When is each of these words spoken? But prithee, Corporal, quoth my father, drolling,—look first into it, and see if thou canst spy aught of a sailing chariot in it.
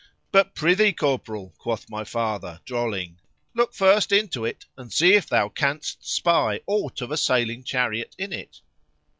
But 0.31 0.55
prithee, 0.55 0.93
Corporal, 0.93 1.53
quoth 1.59 1.87
my 1.87 2.03
father, 2.03 2.59
drolling,—look 2.65 3.71
first 3.75 4.11
into 4.11 4.45
it, 4.45 4.65
and 4.75 4.91
see 4.91 5.13
if 5.13 5.27
thou 5.29 5.49
canst 5.49 6.03
spy 6.11 6.61
aught 6.65 7.01
of 7.01 7.11
a 7.11 7.17
sailing 7.17 7.63
chariot 7.63 8.15
in 8.17 8.33
it. 8.33 8.61